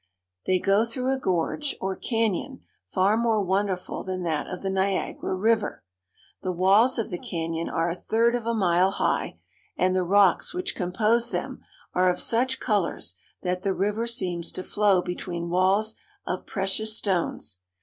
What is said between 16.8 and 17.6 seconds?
stones.